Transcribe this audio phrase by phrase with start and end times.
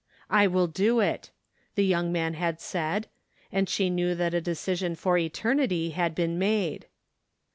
[0.41, 1.29] "I will do it,"
[1.75, 3.07] the young man had said,
[3.51, 6.87] and she knew that a decision for eternity had been made.